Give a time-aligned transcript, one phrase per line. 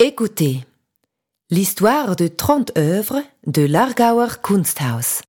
[0.00, 0.64] Écoutez
[1.50, 5.22] l'histoire de 30 œuvres de l'Argauer Kunsthaus.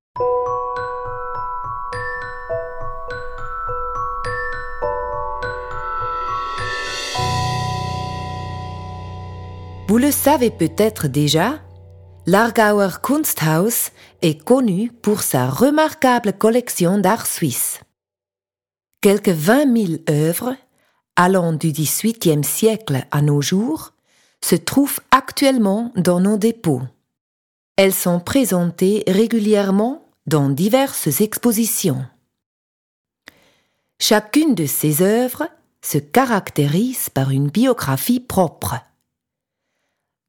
[9.87, 11.59] Vous le savez peut-être déjà,
[12.27, 13.89] l'Argauer Kunsthaus
[14.21, 17.79] est connu pour sa remarquable collection d'art suisse.
[19.01, 20.55] Quelques 20 000 œuvres,
[21.15, 23.93] allant du XVIIIe siècle à nos jours,
[24.43, 26.81] se trouvent actuellement dans nos dépôts.
[27.75, 32.05] Elles sont présentées régulièrement dans diverses expositions.
[33.99, 35.47] Chacune de ces œuvres
[35.81, 38.75] se caractérise par une biographie propre.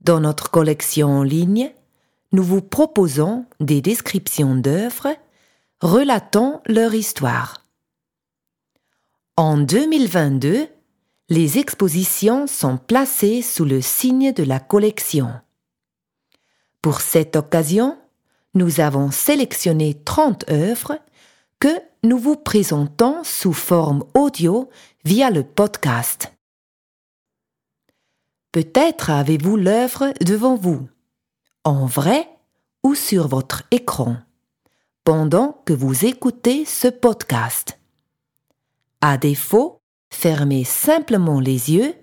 [0.01, 1.73] Dans notre collection en ligne,
[2.33, 5.15] nous vous proposons des descriptions d'œuvres
[5.81, 7.67] relatant leur histoire.
[9.37, 10.69] En 2022,
[11.31, 15.33] les expositions sont placées sous le signe de la collection.
[16.83, 17.97] Pour cette occasion,
[18.55, 20.99] nous avons sélectionné 30 œuvres
[21.61, 21.69] que
[22.03, 24.69] nous vous présentons sous forme audio
[25.05, 26.33] via le podcast.
[28.51, 30.89] Peut-être avez-vous l'œuvre devant vous,
[31.63, 32.29] en vrai
[32.83, 34.17] ou sur votre écran,
[35.05, 37.79] pendant que vous écoutez ce podcast.
[39.01, 39.80] À défaut,
[40.11, 41.95] Fermez simplement les yeux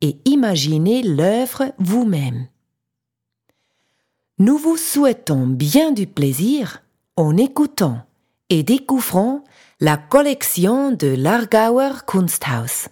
[0.00, 2.48] et imaginez l'œuvre vous-même.
[4.38, 6.82] Nous vous souhaitons bien du plaisir
[7.16, 8.02] en écoutant
[8.50, 9.42] et découvrant
[9.80, 12.88] la collection de l'Argauer Kunsthaus.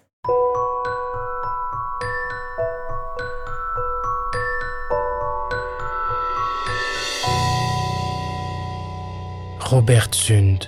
[9.60, 10.64] Robert Sund,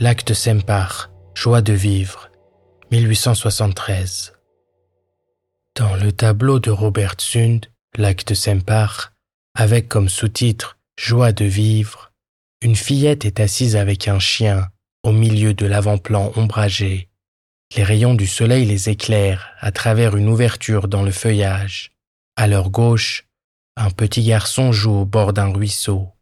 [0.00, 2.28] L'acte Sempar, Joie de vivre,
[2.94, 4.34] 1873.
[5.74, 9.12] Dans le tableau de Robert Sund, Lac de Sempar,
[9.56, 12.12] avec comme sous-titre Joie de vivre,
[12.62, 14.68] une fillette est assise avec un chien
[15.02, 17.08] au milieu de l'avant-plan ombragé.
[17.76, 21.90] Les rayons du soleil les éclairent à travers une ouverture dans le feuillage.
[22.36, 23.26] À leur gauche,
[23.76, 26.12] un petit garçon joue au bord d'un ruisseau.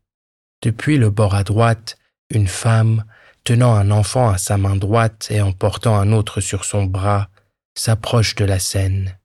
[0.63, 1.99] Depuis le bord à droite,
[2.31, 3.05] une femme
[3.45, 7.29] tenant un enfant à sa main droite et en portant un autre sur son bras,
[7.75, 9.19] s'approche de la scène.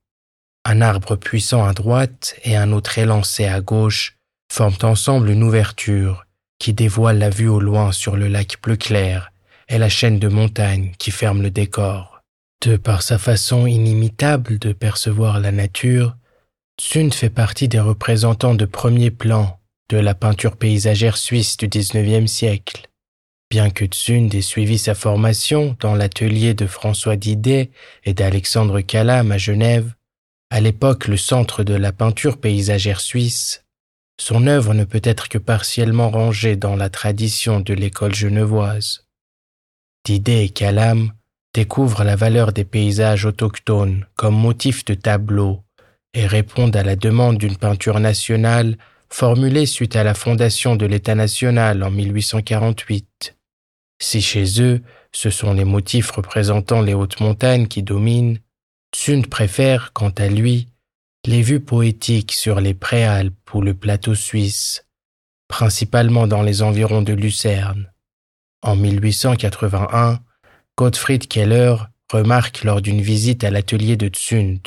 [0.65, 4.17] Un arbre puissant à droite et un autre élancé à gauche
[4.51, 6.25] forment ensemble une ouverture
[6.59, 9.31] qui dévoile la vue au loin sur le lac bleu clair
[9.69, 12.21] et la chaîne de montagnes qui ferme le décor.
[12.65, 16.15] De par sa façon inimitable de percevoir la nature,
[16.79, 22.29] Tsund fait partie des représentants de premier plan de la peinture paysagère suisse du XIXe
[22.29, 22.86] siècle.
[23.49, 27.71] Bien que Tsund ait suivi sa formation dans l'atelier de François Didet
[28.03, 29.93] et d'Alexandre Calam à Genève,
[30.49, 33.63] à l'époque le centre de la peinture paysagère suisse,
[34.19, 39.05] son œuvre ne peut être que partiellement rangée dans la tradition de l'école genevoise.
[40.03, 41.13] Didet et Calam
[41.53, 45.63] découvrent la valeur des paysages autochtones comme motif de tableau
[46.13, 48.77] et répondent à la demande d'une peinture nationale
[49.09, 53.36] formulée suite à la fondation de l'État national en 1848.
[53.99, 54.81] Si chez eux,
[55.11, 58.39] ce sont les motifs représentant les hautes montagnes qui dominent,
[58.93, 60.69] Tsund préfère, quant à lui,
[61.25, 64.85] les vues poétiques sur les préalpes ou le plateau suisse,
[65.47, 67.91] principalement dans les environs de Lucerne.
[68.61, 70.19] En 1881,
[70.77, 71.75] Gottfried Keller
[72.11, 74.59] remarque lors d'une visite à l'atelier de Tsund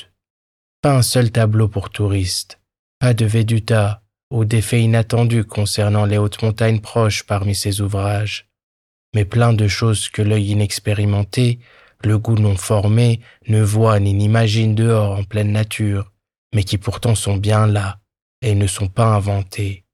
[0.80, 2.58] pas un seul tableau pour touristes,
[2.98, 8.49] pas de Veduta ou d'effets inattendus concernant les hautes montagnes proches parmi ses ouvrages
[9.14, 11.58] mais plein de choses que l'œil inexpérimenté,
[12.02, 16.12] le goût non formé, ne voit ni n'imagine dehors en pleine nature,
[16.54, 17.98] mais qui pourtant sont bien là
[18.42, 19.84] et ne sont pas inventées.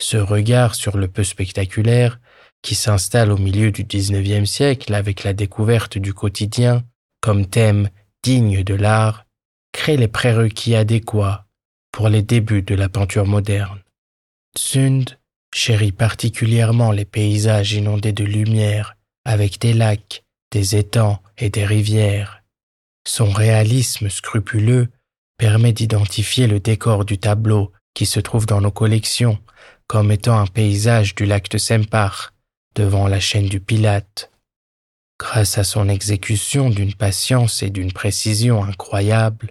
[0.00, 2.18] Ce regard sur le peu spectaculaire,
[2.62, 6.84] qui s'installe au milieu du XIXe siècle avec la découverte du quotidien
[7.20, 7.90] comme thème
[8.22, 9.26] digne de l'art,
[9.72, 11.46] crée les prérequis adéquats
[11.92, 13.80] pour les débuts de la peinture moderne.
[15.54, 22.42] Chérit particulièrement les paysages inondés de lumière, avec des lacs, des étangs et des rivières.
[23.06, 24.88] Son réalisme scrupuleux
[25.38, 29.38] permet d'identifier le décor du tableau qui se trouve dans nos collections
[29.86, 32.30] comme étant un paysage du lac de Sempach,
[32.74, 34.30] devant la chaîne du Pilate.
[35.18, 39.50] Grâce à son exécution d'une patience et d'une précision incroyables,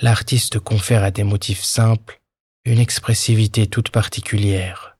[0.00, 2.20] l'artiste confère à des motifs simples
[2.64, 4.96] une expressivité toute particulière.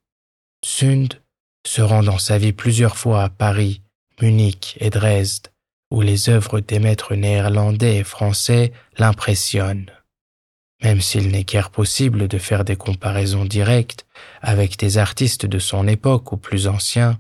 [0.65, 1.21] Sund
[1.67, 3.83] se rend dans sa vie plusieurs fois à Paris,
[4.21, 5.49] Munich et Dresde,
[5.91, 9.91] où les œuvres des maîtres néerlandais et français l'impressionnent.
[10.83, 14.07] Même s'il n'est guère possible de faire des comparaisons directes
[14.41, 17.19] avec des artistes de son époque ou plus anciens,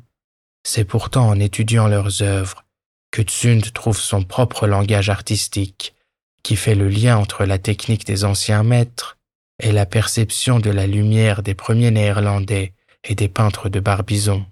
[0.62, 2.64] c'est pourtant en étudiant leurs œuvres
[3.10, 5.94] que Tsund trouve son propre langage artistique,
[6.43, 9.19] qui fait le lien entre la technique des anciens maîtres
[9.58, 12.72] et la perception de la lumière des premiers néerlandais
[13.05, 14.47] et des peintres de Barbizon.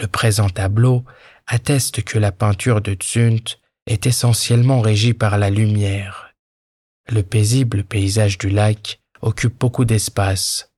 [0.00, 1.04] Le présent tableau
[1.46, 3.42] atteste que la peinture de Tsund
[3.86, 6.34] est essentiellement régie par la lumière.
[7.08, 10.72] Le paisible paysage du lac occupe beaucoup d'espace,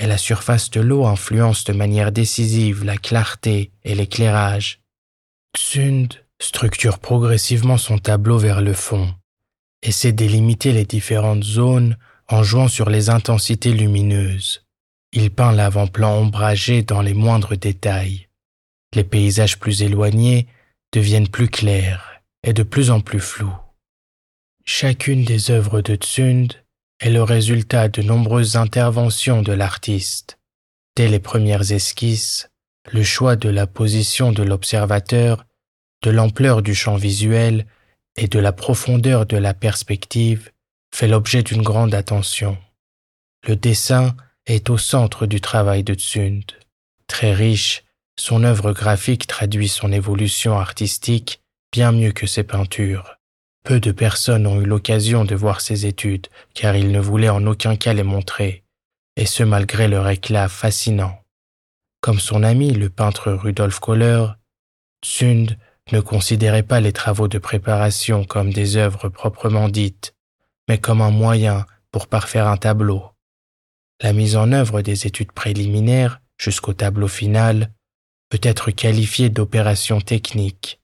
[0.00, 4.80] et la surface de l'eau influence de manière décisive la clarté et l'éclairage.
[5.56, 9.14] Tsund structure progressivement son tableau vers le fond,
[9.82, 11.96] essaie délimiter les différentes zones
[12.28, 14.63] en jouant sur les intensités lumineuses.
[15.16, 18.26] Il peint l'avant-plan ombragé dans les moindres détails.
[18.96, 20.48] Les paysages plus éloignés
[20.92, 23.56] deviennent plus clairs et de plus en plus flous.
[24.64, 26.54] Chacune des œuvres de Tsund
[26.98, 30.38] est le résultat de nombreuses interventions de l'artiste.
[30.96, 32.48] Dès les premières esquisses,
[32.90, 35.46] le choix de la position de l'observateur,
[36.02, 37.66] de l'ampleur du champ visuel
[38.16, 40.50] et de la profondeur de la perspective
[40.92, 42.58] fait l'objet d'une grande attention.
[43.46, 46.44] Le dessin est au centre du travail de Tsund.
[47.06, 47.84] Très riche,
[48.18, 51.40] son œuvre graphique traduit son évolution artistique
[51.72, 53.16] bien mieux que ses peintures.
[53.64, 57.46] Peu de personnes ont eu l'occasion de voir ses études, car il ne voulait en
[57.46, 58.62] aucun cas les montrer,
[59.16, 61.18] et ce malgré leur éclat fascinant.
[62.00, 64.26] Comme son ami le peintre Rudolf Kohler,
[65.02, 65.56] Tsund
[65.90, 70.14] ne considérait pas les travaux de préparation comme des œuvres proprement dites,
[70.68, 73.13] mais comme un moyen pour parfaire un tableau.
[74.04, 77.72] La mise en œuvre des études préliminaires jusqu'au tableau final
[78.28, 80.78] peut être qualifiée d'opération technique,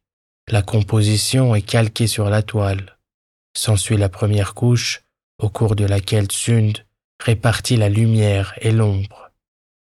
[0.49, 2.99] la composition est calquée sur la toile.
[3.55, 5.02] S'ensuit la première couche,
[5.38, 6.78] au cours de laquelle Tsund
[7.22, 9.31] répartit la lumière et l'ombre.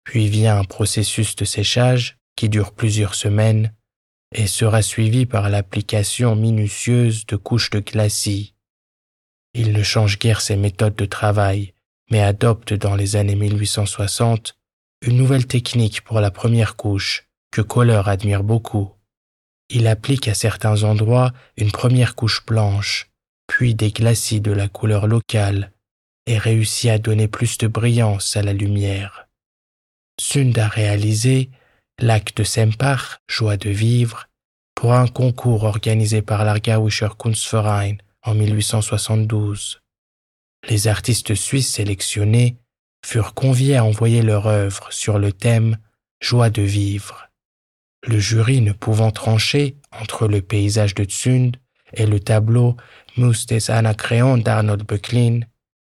[0.04, 3.74] Puis vient un processus de séchage qui dure plusieurs semaines
[4.36, 8.56] et sera suivi par l'application minutieuse de couches de glacis.
[9.54, 11.74] Il ne change guère ses méthodes de travail,
[12.12, 14.56] mais adopte dans les années 1860
[15.02, 18.92] une nouvelle technique pour la première couche que Kohler admire beaucoup
[19.74, 23.10] il applique à certains endroits une première couche blanche,
[23.48, 25.72] puis des glacis de la couleur locale,
[26.28, 29.28] et réussit à donner plus de brillance à la lumière.
[30.20, 31.50] Sund a réalisé
[32.00, 34.28] l'acte de Sempach, joie de vivre,
[34.76, 39.80] pour un concours organisé par l'Argawischer Kunstverein en 1872.
[40.70, 42.58] Les artistes suisses sélectionnés
[43.06, 45.78] furent conviés à envoyer leur œuvre sur le thème
[46.22, 47.32] Joie de vivre
[48.04, 51.58] le jury ne pouvant trancher entre le paysage de Tsund
[51.94, 52.76] et le tableau
[53.18, 55.42] Mus des d'Arnold Böcklin,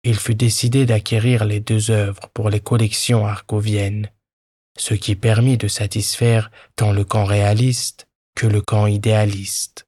[0.04, 4.10] il fut décidé d'acquérir les deux œuvres pour les collections argoviennes,
[4.78, 9.86] ce qui permit de satisfaire tant le camp réaliste que le camp idéaliste.